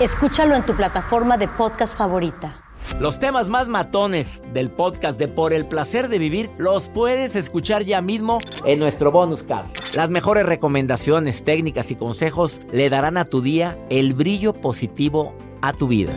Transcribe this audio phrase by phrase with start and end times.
[0.00, 2.62] Escúchalo en tu plataforma de podcast favorita.
[3.00, 7.82] Los temas más matones del podcast de Por el placer de vivir los puedes escuchar
[7.82, 9.96] ya mismo en nuestro bonus cast.
[9.96, 15.72] Las mejores recomendaciones, técnicas y consejos le darán a tu día el brillo positivo a
[15.72, 16.12] tu vida.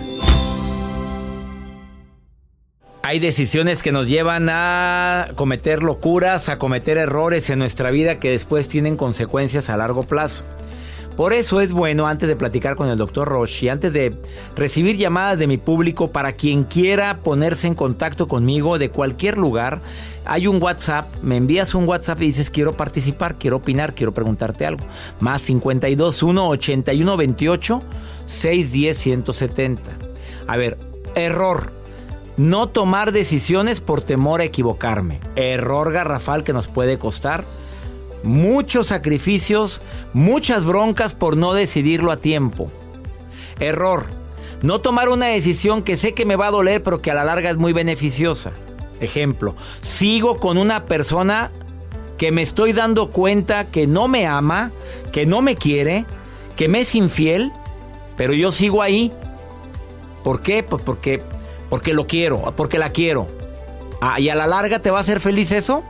[3.02, 8.30] Hay decisiones que nos llevan a cometer locuras, a cometer errores en nuestra vida que
[8.30, 10.46] después tienen consecuencias a largo plazo.
[11.16, 14.16] Por eso es bueno, antes de platicar con el doctor Roche y antes de
[14.56, 19.82] recibir llamadas de mi público, para quien quiera ponerse en contacto conmigo de cualquier lugar,
[20.26, 24.66] hay un WhatsApp, me envías un WhatsApp y dices quiero participar, quiero opinar, quiero preguntarte
[24.66, 24.86] algo.
[25.20, 27.84] Más 52 1 81 28
[28.26, 29.92] 610 170.
[30.48, 30.78] A ver,
[31.16, 31.74] error.
[32.38, 35.20] No tomar decisiones por temor a equivocarme.
[35.36, 37.44] Error garrafal que nos puede costar
[38.24, 39.82] muchos sacrificios,
[40.14, 42.72] muchas broncas por no decidirlo a tiempo.
[43.60, 44.06] Error.
[44.62, 47.24] No tomar una decisión que sé que me va a doler pero que a la
[47.24, 48.52] larga es muy beneficiosa.
[49.00, 51.52] Ejemplo, sigo con una persona
[52.18, 54.72] que me estoy dando cuenta que no me ama,
[55.12, 56.06] que no me quiere,
[56.56, 57.52] que me es infiel,
[58.16, 59.12] pero yo sigo ahí.
[60.24, 60.62] ¿Por qué?
[60.62, 61.24] Pues porque,
[61.72, 63.28] porque lo quiero, porque la quiero.
[64.02, 65.84] Ah, ¿Y a la larga te va a hacer feliz eso?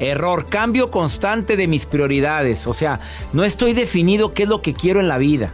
[0.00, 2.66] Error, cambio constante de mis prioridades.
[2.66, 3.00] O sea,
[3.32, 5.52] no estoy definido qué es lo que quiero en la vida.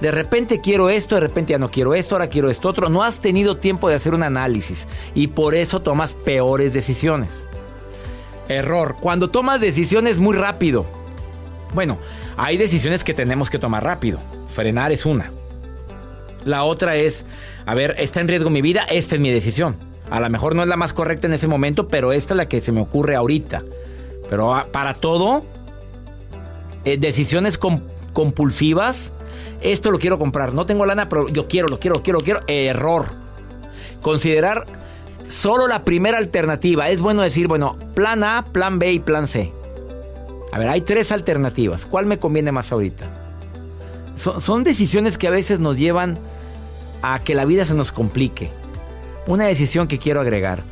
[0.00, 2.88] De repente quiero esto, de repente ya no quiero esto, ahora quiero esto otro.
[2.88, 7.46] No has tenido tiempo de hacer un análisis y por eso tomas peores decisiones.
[8.48, 10.86] Error, cuando tomas decisiones muy rápido.
[11.74, 11.98] Bueno,
[12.36, 14.20] hay decisiones que tenemos que tomar rápido.
[14.48, 15.32] Frenar es una.
[16.44, 17.26] La otra es,
[17.66, 19.76] a ver, está en riesgo mi vida, esta es mi decisión.
[20.08, 22.48] A lo mejor no es la más correcta en ese momento, pero esta es la
[22.48, 23.62] que se me ocurre ahorita.
[24.30, 25.44] Pero ah, para todo,
[26.84, 27.58] eh, decisiones
[28.12, 29.12] compulsivas,
[29.60, 32.24] esto lo quiero comprar, no tengo lana, pero yo quiero, lo quiero, lo quiero, lo
[32.24, 32.40] quiero.
[32.46, 33.06] Error.
[34.00, 34.66] Considerar
[35.26, 36.88] solo la primera alternativa.
[36.88, 39.52] Es bueno decir, bueno, plan A, plan B y plan C.
[40.52, 41.84] A ver, hay tres alternativas.
[41.84, 43.16] ¿Cuál me conviene más ahorita?
[44.16, 46.18] son decisiones que a veces nos llevan
[47.00, 48.50] a que la vida se nos complique.
[49.26, 50.62] Una decisión que quiero agregar.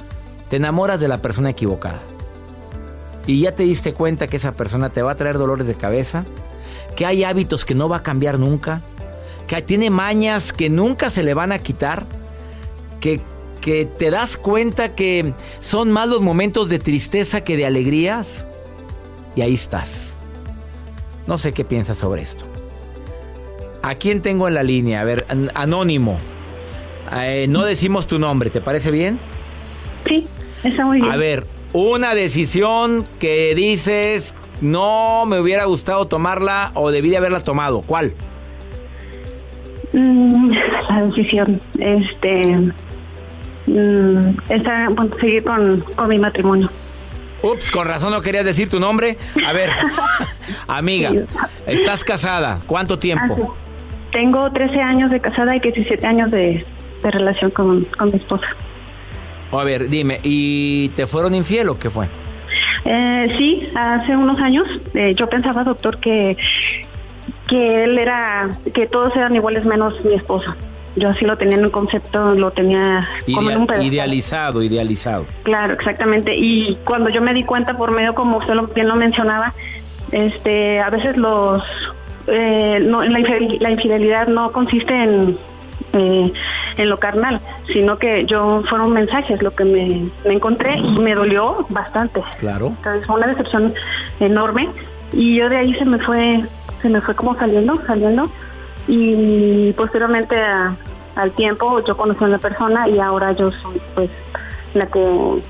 [0.50, 2.00] Te enamoras de la persona equivocada
[3.28, 6.24] y ya te diste cuenta que esa persona te va a traer dolores de cabeza,
[6.96, 8.82] que hay hábitos que no va a cambiar nunca,
[9.46, 12.06] que tiene mañas que nunca se le van a quitar,
[13.00, 13.20] que,
[13.60, 18.46] que te das cuenta que son más los momentos de tristeza que de alegrías,
[19.36, 20.16] y ahí estás.
[21.26, 22.46] No sé qué piensas sobre esto.
[23.82, 25.02] ¿A quién tengo en la línea?
[25.02, 26.16] A ver, anónimo.
[27.12, 29.20] Eh, no decimos tu nombre, ¿te parece bien?
[30.06, 30.26] Sí,
[30.64, 31.12] está muy bien.
[31.12, 37.40] A ver, una decisión que dices, no me hubiera gustado tomarla o debí de haberla
[37.40, 37.82] tomado.
[37.82, 38.14] ¿Cuál?
[39.92, 40.50] Mm,
[40.88, 42.72] la decisión, este,
[43.66, 44.36] mm,
[45.20, 46.70] seguir con, mi matrimonio.
[47.42, 49.16] Ups, con razón no querías decir tu nombre.
[49.46, 49.70] A ver,
[50.66, 51.12] amiga,
[51.66, 52.60] estás casada.
[52.66, 53.54] ¿Cuánto tiempo?
[53.54, 56.66] Ah, Tengo 13 años de casada y 17 años de,
[57.02, 58.48] relación con mi esposa.
[59.52, 62.06] A ver, dime, ¿y te fueron infiel o qué fue?
[62.84, 66.36] Eh, sí, hace unos años eh, yo pensaba, doctor, que,
[67.46, 70.56] que él era, que todos eran iguales menos mi esposa.
[70.96, 73.86] yo así lo tenía en un concepto, lo tenía como en un pedestal.
[73.86, 75.26] Idealizado, idealizado.
[75.44, 76.34] Claro, exactamente.
[76.36, 79.54] Y cuando yo me di cuenta por medio, como usted lo, bien lo mencionaba,
[80.12, 81.62] este, a veces los,
[82.26, 83.18] eh, no, la,
[83.60, 85.38] la infidelidad no consiste en
[85.92, 86.32] eh,
[86.76, 87.40] en lo carnal,
[87.72, 92.22] sino que yo fueron mensajes lo que me, encontré y me dolió bastante.
[92.38, 92.74] Claro.
[92.78, 93.74] Entonces fue una decepción
[94.20, 94.68] enorme
[95.12, 96.44] y yo de ahí se me fue,
[96.82, 98.30] se me fue como saliendo, saliendo
[98.86, 100.36] y posteriormente
[101.16, 104.10] al tiempo yo conocí a una persona y ahora yo soy pues
[104.74, 105.42] la que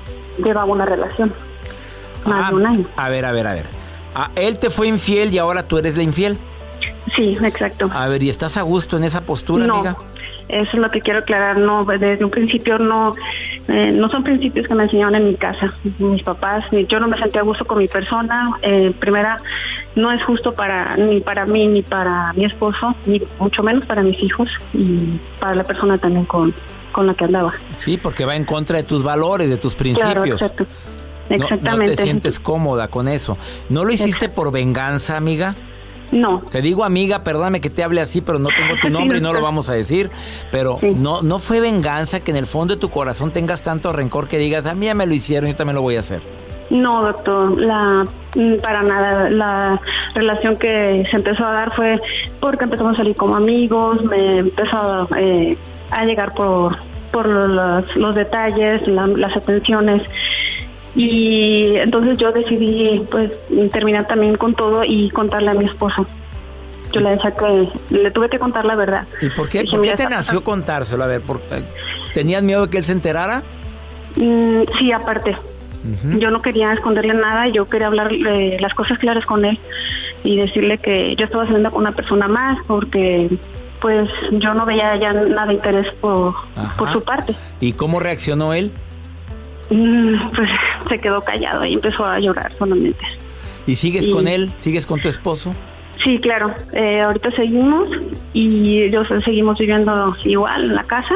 [0.43, 1.33] llevaba una relación
[2.25, 2.85] más ah, de un año.
[2.95, 3.67] A ver, a ver, a ver.
[4.15, 6.37] Ah, él te fue infiel y ahora tú eres la infiel.
[7.15, 7.89] Sí, exacto.
[7.93, 9.97] A ver, ¿y estás a gusto en esa postura, no, amiga?
[10.49, 11.57] Eso es lo que quiero aclarar.
[11.57, 13.15] No, desde un principio no,
[13.67, 15.73] eh, no son principios que me enseñaron en mi casa.
[15.99, 18.57] Mis papás, yo no me sentía a gusto con mi persona.
[18.63, 19.41] Eh, primera,
[19.95, 24.01] no es justo para ni para mí ni para mi esposo, ni mucho menos para
[24.01, 26.53] mis hijos y para la persona también con,
[26.91, 27.53] con la que andaba.
[27.75, 30.41] Sí, porque va en contra de tus valores, de tus principios.
[30.41, 30.65] exacto.
[31.29, 31.91] Exactamente.
[31.91, 33.37] No, te sientes cómoda con eso.
[33.69, 35.55] ¿No lo hiciste por venganza, amiga?
[36.11, 36.41] No.
[36.49, 39.33] Te digo amiga, perdóname que te hable así, pero no tengo tu nombre y no
[39.33, 40.09] lo vamos a decir.
[40.51, 44.27] Pero no, no fue venganza que en el fondo de tu corazón tengas tanto rencor
[44.27, 46.21] que digas, a mí ya me lo hicieron, yo también lo voy a hacer.
[46.69, 49.29] No, doctor, la, mm, para nada.
[49.29, 49.81] La
[50.13, 51.99] relación que se empezó a dar fue
[52.39, 55.57] porque empezamos a salir como amigos, me empezó eh,
[55.91, 56.77] a llegar por,
[57.11, 60.03] por los, los detalles, las atenciones
[60.99, 63.31] y entonces yo decidí pues
[63.71, 66.05] terminar también con todo y contarle a mi esposo.
[66.91, 69.07] Yo le decía que le tuve que contar la verdad.
[69.21, 71.05] ¿Y por qué, ¿por qué te nació contárselo?
[71.05, 71.63] A ver, eh,
[72.13, 73.43] ¿tenías miedo de que él se enterara?
[74.17, 75.37] Mm, sí, aparte.
[76.19, 79.57] Yo no quería esconderle nada, yo quería hablar las cosas claras con él
[80.25, 83.29] y decirle que yo estaba saliendo con una persona más porque
[83.79, 86.35] pues yo no veía ya nada de interés por,
[86.77, 87.33] por su parte.
[87.61, 88.73] ¿Y cómo reaccionó él?
[89.69, 90.49] Mm, pues
[90.89, 93.03] se quedó callado y empezó a llorar solamente.
[93.67, 94.51] ¿Y sigues con él?
[94.59, 95.53] ¿Sigues con tu esposo?
[96.03, 96.53] Sí, claro.
[96.71, 97.89] Eh, ahorita seguimos
[98.33, 101.15] y ellos seguimos viviendo igual en la casa,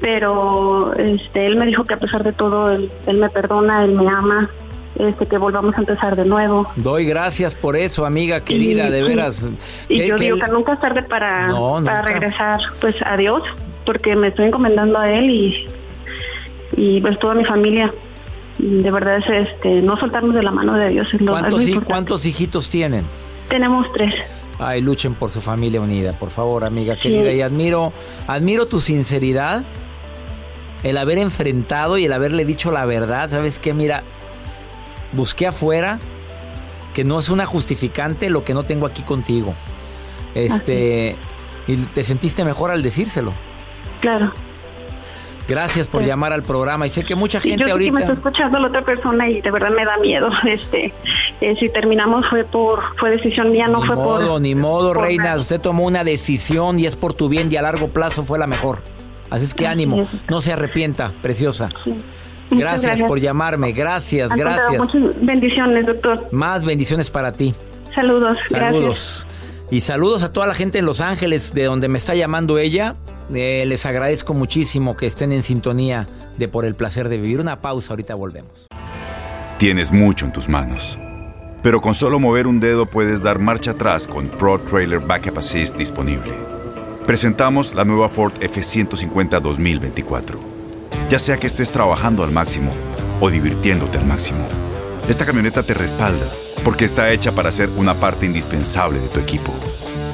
[0.00, 4.08] pero este, él me dijo que a pesar de todo, él, me perdona, él me
[4.08, 4.48] ama,
[4.94, 6.68] este, que volvamos a empezar de nuevo.
[6.76, 9.46] Doy gracias por eso, amiga querida, de veras.
[9.88, 11.48] Y yo digo que nunca es tarde para,
[11.84, 13.42] para regresar pues a Dios,
[13.84, 15.68] porque me estoy encomendando a Él y
[16.76, 17.92] y pues toda mi familia.
[18.58, 21.12] De verdad es este no soltarnos de la mano de Dios.
[21.12, 23.04] Es lo, ¿Cuántos, ¿Cuántos hijitos tienen?
[23.48, 24.14] Tenemos tres.
[24.58, 27.32] Ay, luchen por su familia unida, por favor, amiga querida.
[27.32, 27.92] Y admiro,
[28.26, 29.62] admiro tu sinceridad,
[30.82, 33.30] el haber enfrentado y el haberle dicho la verdad.
[33.30, 33.74] ¿Sabes qué?
[33.74, 34.04] Mira,
[35.12, 35.98] busqué afuera
[36.94, 39.54] que no es una justificante lo que no tengo aquí contigo.
[40.34, 41.16] Este,
[41.66, 43.32] y te sentiste mejor al decírselo.
[44.00, 44.32] Claro.
[45.52, 47.90] Gracias por llamar al programa y sé que mucha gente yo ahorita.
[47.90, 50.30] Que me está escuchando la otra persona y de verdad me da miedo.
[50.52, 50.92] Este,
[51.40, 54.40] eh, si terminamos fue por fue decisión mía, no fue por.
[54.40, 55.36] Ni modo, reina.
[55.36, 58.46] Usted tomó una decisión y es por tu bien y a largo plazo fue la
[58.46, 58.82] mejor.
[59.28, 61.68] Así es que ánimo, no se arrepienta, preciosa.
[62.50, 64.94] Gracias, por llamarme, gracias, gracias.
[64.94, 66.28] Muchas bendiciones, doctor.
[66.32, 67.54] Más bendiciones para ti.
[67.94, 68.38] Saludos.
[68.48, 69.26] Saludos.
[69.70, 72.96] Y saludos a toda la gente en Los Ángeles, de donde me está llamando ella.
[73.34, 77.40] Eh, les agradezco muchísimo que estén en sintonía de Por el placer de vivir.
[77.40, 78.66] Una pausa, ahorita volvemos.
[79.58, 80.98] Tienes mucho en tus manos,
[81.62, 85.76] pero con solo mover un dedo puedes dar marcha atrás con Pro Trailer Backup Assist
[85.76, 86.32] disponible.
[87.06, 90.38] Presentamos la nueva Ford F150 2024.
[91.08, 92.72] Ya sea que estés trabajando al máximo
[93.20, 94.48] o divirtiéndote al máximo,
[95.08, 96.26] esta camioneta te respalda
[96.64, 99.52] porque está hecha para ser una parte indispensable de tu equipo.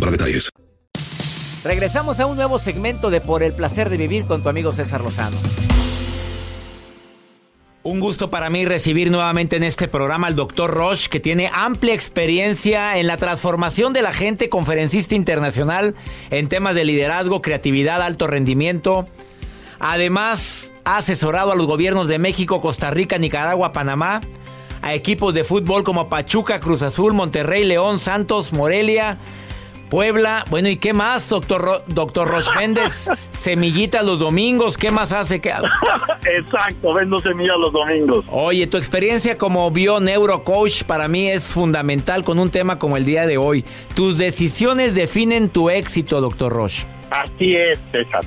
[0.00, 0.50] para detalles.
[1.64, 5.00] Regresamos a un nuevo segmento de Por el placer de vivir con tu amigo César
[5.00, 5.36] Lozano.
[7.82, 11.94] Un gusto para mí recibir nuevamente en este programa al doctor Roche, que tiene amplia
[11.94, 15.94] experiencia en la transformación de la gente, conferencista internacional
[16.30, 19.08] en temas de liderazgo, creatividad, alto rendimiento.
[19.80, 24.20] Además, ha asesorado a los gobiernos de México, Costa Rica, Nicaragua, Panamá
[24.82, 29.18] a equipos de fútbol como Pachuca, Cruz Azul, Monterrey, León, Santos, Morelia.
[29.90, 33.08] Puebla, bueno, ¿y qué más, doctor, doctor Roche Méndez?
[33.30, 35.40] Semillita los domingos, ¿qué más hace?
[35.40, 38.24] que Exacto, vendo semillas los domingos.
[38.30, 43.04] Oye, tu experiencia como bio neurocoach para mí es fundamental con un tema como el
[43.04, 43.64] día de hoy.
[43.94, 46.86] Tus decisiones definen tu éxito, doctor Roche.
[47.10, 48.24] Así es, César.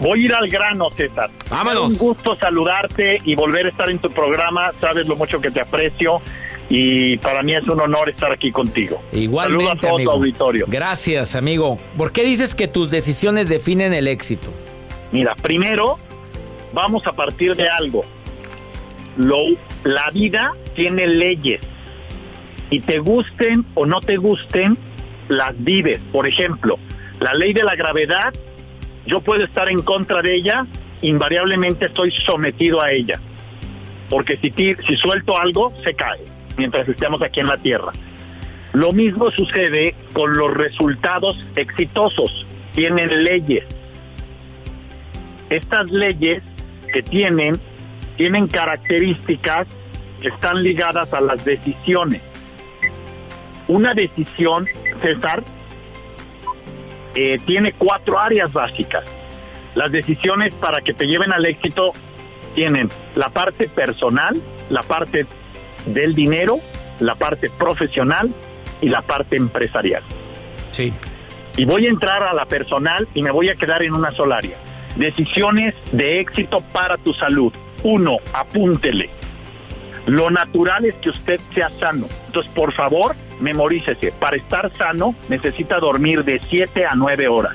[0.00, 1.30] Voy a ir al grano, César.
[1.50, 1.92] Vámonos.
[1.92, 4.70] Un gusto saludarte y volver a estar en tu programa.
[4.80, 6.20] Sabes lo mucho que te aprecio
[6.74, 9.02] y para mí es un honor estar aquí contigo.
[9.12, 10.10] Igualmente, Saludos a todo amigo.
[10.10, 10.64] tu auditorio.
[10.66, 11.76] Gracias, amigo.
[11.98, 14.48] ¿Por qué dices que tus decisiones definen el éxito?
[15.10, 15.98] Mira, primero
[16.72, 18.06] vamos a partir de algo.
[19.18, 19.36] Lo,
[19.84, 21.60] la vida tiene leyes
[22.70, 24.78] y te gusten o no te gusten,
[25.28, 26.00] las vives.
[26.10, 26.78] Por ejemplo,
[27.20, 28.32] la ley de la gravedad,
[29.04, 30.66] yo puedo estar en contra de ella,
[31.02, 33.20] invariablemente estoy sometido a ella.
[34.08, 34.50] Porque si,
[34.86, 37.92] si suelto algo, se cae mientras estemos aquí en la Tierra.
[38.72, 42.46] Lo mismo sucede con los resultados exitosos.
[42.72, 43.64] Tienen leyes.
[45.50, 46.42] Estas leyes
[46.92, 47.60] que tienen,
[48.16, 49.66] tienen características
[50.20, 52.22] que están ligadas a las decisiones.
[53.68, 54.66] Una decisión,
[55.00, 55.42] César,
[57.14, 59.04] eh, tiene cuatro áreas básicas.
[59.74, 61.92] Las decisiones para que te lleven al éxito
[62.54, 64.40] tienen la parte personal,
[64.70, 65.26] la parte
[65.86, 66.58] del dinero,
[67.00, 68.32] la parte profesional
[68.80, 70.02] y la parte empresarial.
[70.70, 70.92] Sí.
[71.56, 74.36] Y voy a entrar a la personal y me voy a quedar en una sola
[74.38, 74.56] área.
[74.96, 77.52] Decisiones de éxito para tu salud.
[77.82, 79.10] Uno, apúntele.
[80.06, 82.06] Lo natural es que usted sea sano.
[82.26, 84.12] Entonces, por favor, memorícese.
[84.12, 87.54] Para estar sano, necesita dormir de 7 a 9 horas.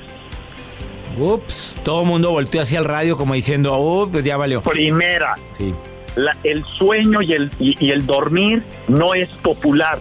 [1.18, 4.62] Ups, todo el mundo volteó hacia el radio como diciendo, ups, pues ya valió.
[4.62, 5.74] Primera, Sí.
[6.18, 9.98] La- el sueño y el, y, y el dormir no es popular,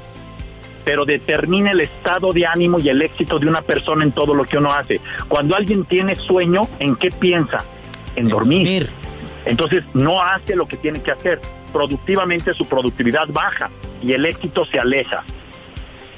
[0.84, 4.46] pero determina el estado de ánimo y el éxito de una persona en todo lo
[4.46, 5.00] que uno hace.
[5.28, 7.64] Cuando alguien tiene sueño, ¿en qué piensa?
[8.16, 8.68] En dormir.
[9.46, 11.40] Entonces no hace lo que tiene que hacer.
[11.72, 13.70] Productivamente su productividad baja
[14.02, 15.24] y el éxito se aleja.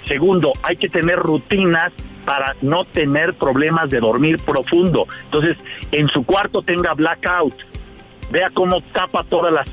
[0.05, 1.91] Segundo, hay que tener rutinas
[2.25, 5.07] para no tener problemas de dormir profundo.
[5.25, 5.57] Entonces,
[5.91, 7.53] en su cuarto tenga blackout.
[8.31, 9.67] Vea cómo tapa todas las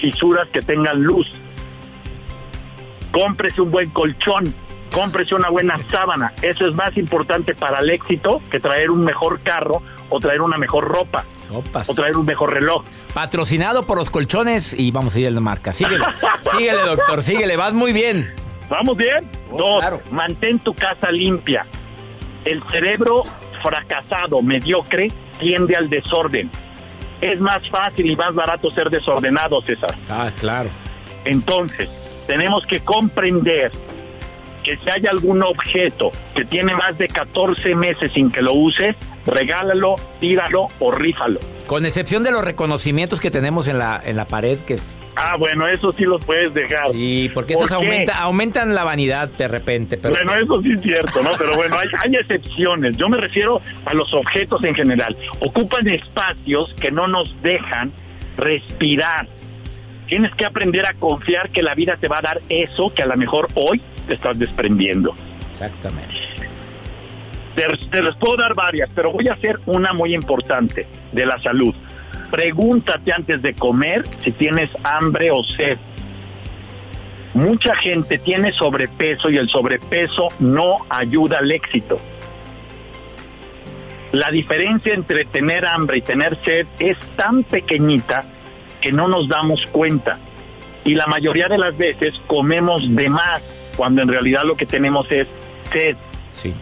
[0.00, 1.26] fisuras que tengan luz.
[3.12, 4.54] Cómprese un buen colchón,
[4.92, 6.32] cómprese una buena sábana.
[6.42, 10.58] Eso es más importante para el éxito que traer un mejor carro o traer una
[10.58, 11.88] mejor ropa Sopas.
[11.88, 12.84] o traer un mejor reloj.
[13.14, 15.72] Patrocinado por los colchones y vamos a ir a la marca.
[15.72, 16.04] Síguele,
[16.52, 18.32] síguele, doctor, síguele, vas muy bien.
[18.68, 19.28] ¿Vamos bien?
[19.50, 20.00] Oh, Dos, claro.
[20.12, 21.66] mantén tu casa limpia.
[22.44, 23.24] El cerebro
[23.62, 25.08] fracasado, mediocre,
[25.40, 26.48] tiende al desorden.
[27.20, 29.94] Es más fácil y más barato ser desordenado, César.
[30.08, 30.70] Ah, claro.
[31.24, 31.88] Entonces,
[32.26, 33.70] tenemos que comprender
[34.62, 38.94] que si hay algún objeto que tiene más de 14 meses sin que lo uses,
[39.30, 41.40] regálalo, tíralo o rífalo.
[41.66, 45.36] Con excepción de los reconocimientos que tenemos en la, en la pared, que es- Ah,
[45.38, 46.90] bueno, eso sí los puedes dejar.
[46.92, 49.98] sí, porque ¿Por esos aumenta, aumentan la vanidad de repente.
[49.98, 51.30] Pero Bueno, eso sí es cierto, ¿no?
[51.36, 52.96] Pero bueno, hay, hay excepciones.
[52.96, 55.16] Yo me refiero a los objetos en general.
[55.40, 57.92] Ocupan espacios que no nos dejan
[58.36, 59.28] respirar.
[60.08, 63.06] Tienes que aprender a confiar que la vida te va a dar eso que a
[63.06, 65.14] lo mejor hoy te estás desprendiendo.
[65.52, 66.14] Exactamente.
[67.54, 71.38] Te, te les puedo dar varias, pero voy a hacer una muy importante de la
[71.40, 71.74] salud.
[72.30, 75.78] Pregúntate antes de comer si tienes hambre o sed.
[77.34, 82.00] Mucha gente tiene sobrepeso y el sobrepeso no ayuda al éxito.
[84.12, 88.24] La diferencia entre tener hambre y tener sed es tan pequeñita
[88.80, 90.18] que no nos damos cuenta.
[90.84, 93.42] Y la mayoría de las veces comemos de más
[93.76, 95.28] cuando en realidad lo que tenemos es
[95.72, 95.96] sed.
[96.30, 96.54] Sí.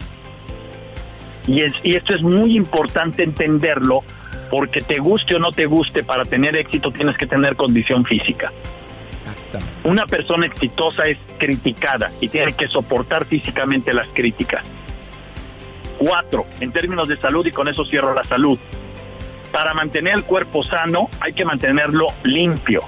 [1.49, 4.03] Y, es- y esto es muy importante entenderlo
[4.51, 8.51] porque te guste o no te guste, para tener éxito tienes que tener condición física.
[9.83, 14.63] Una persona exitosa es criticada y tiene que soportar físicamente las críticas.
[15.97, 18.57] Cuatro, en términos de salud, y con eso cierro la salud.
[19.51, 22.81] Para mantener el cuerpo sano hay que mantenerlo limpio.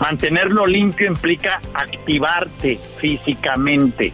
[0.00, 4.12] Mantenerlo limpio implica activarte físicamente.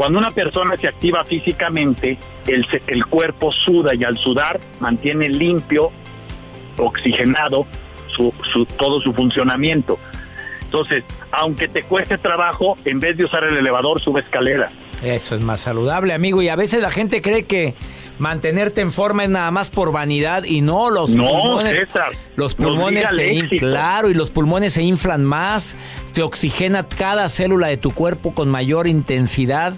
[0.00, 2.16] Cuando una persona se activa físicamente,
[2.46, 5.90] el, el cuerpo suda y al sudar mantiene limpio,
[6.78, 7.66] oxigenado
[8.06, 9.98] su, su- todo su funcionamiento.
[10.62, 14.72] Entonces, aunque te cueste trabajo, en vez de usar el elevador, sube escaleras.
[15.02, 16.42] Eso es más saludable, amigo.
[16.42, 17.74] Y a veces la gente cree que
[18.18, 21.78] mantenerte en forma es nada más por vanidad y no los No, pulmones.
[21.80, 23.66] César, los pulmones se in- éxito.
[23.66, 25.74] claro y los pulmones se inflan más,
[26.12, 29.72] te oxigena cada célula de tu cuerpo con mayor intensidad.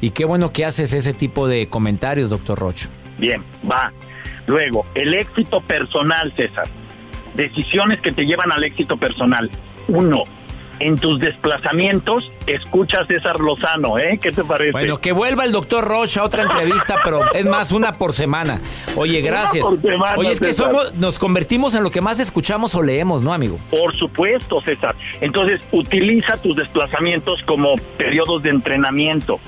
[0.00, 2.88] Y qué bueno que haces ese tipo de comentarios, doctor Rocho.
[3.18, 3.92] Bien, va.
[4.46, 6.68] Luego, el éxito personal, César.
[7.34, 9.50] Decisiones que te llevan al éxito personal.
[9.88, 10.24] Uno,
[10.80, 14.18] en tus desplazamientos, escucha a César Lozano, ¿eh?
[14.20, 14.72] ¿Qué te parece?
[14.72, 18.60] Bueno, que vuelva el doctor Rocha a otra entrevista, pero es más, una por semana.
[18.96, 19.64] Oye, gracias.
[19.64, 23.22] por semana, Oye, es que somos, nos convertimos en lo que más escuchamos o leemos,
[23.22, 23.58] ¿no, amigo?
[23.70, 24.94] Por supuesto, César.
[25.20, 29.38] Entonces, utiliza tus desplazamientos como periodos de entrenamiento.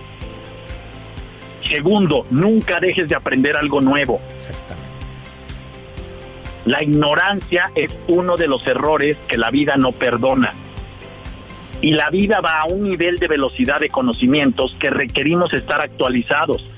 [1.62, 4.20] Segundo, nunca dejes de aprender algo nuevo.
[4.32, 4.86] Exactamente.
[6.64, 10.52] La ignorancia es uno de los errores que la vida no perdona.
[11.86, 16.68] Y la vida va a un nivel de velocidad de conocimientos que requerimos estar actualizados.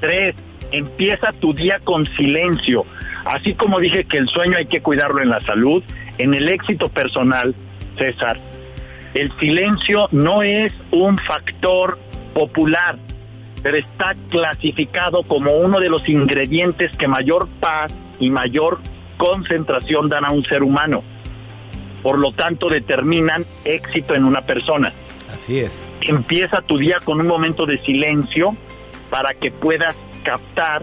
[0.00, 0.34] Tres,
[0.72, 2.84] empieza tu día con silencio.
[3.24, 5.84] Así como dije que el sueño hay que cuidarlo en la salud,
[6.18, 7.54] en el éxito personal,
[7.96, 8.40] César,
[9.14, 12.00] el silencio no es un factor
[12.34, 12.98] popular,
[13.62, 18.80] pero está clasificado como uno de los ingredientes que mayor paz y mayor
[19.16, 21.04] concentración dan a un ser humano.
[22.02, 24.92] Por lo tanto, determinan éxito en una persona.
[25.30, 25.92] Así es.
[26.02, 28.56] Empieza tu día con un momento de silencio
[29.10, 30.82] para que puedas captar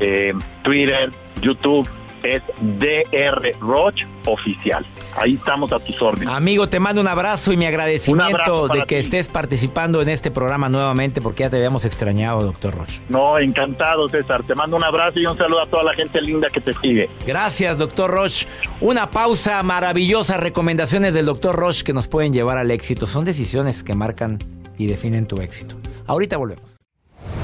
[0.00, 0.32] eh,
[0.62, 1.88] Twitter, YouTube,
[2.22, 2.42] es
[2.78, 4.84] DR Roch Oficial.
[5.16, 6.28] Ahí estamos a tus órdenes.
[6.28, 8.94] Amigo, te mando un abrazo y mi agradecimiento de que ti.
[8.96, 13.00] estés participando en este programa nuevamente, porque ya te habíamos extrañado, doctor Roche.
[13.08, 14.44] No, encantado, César.
[14.46, 17.08] Te mando un abrazo y un saludo a toda la gente linda que te sigue.
[17.26, 18.46] Gracias, doctor Roche.
[18.80, 23.06] Una pausa, maravillosas recomendaciones del doctor Roche que nos pueden llevar al éxito.
[23.06, 24.38] Son decisiones que marcan
[24.76, 25.76] y definen tu éxito.
[26.06, 26.77] Ahorita volvemos.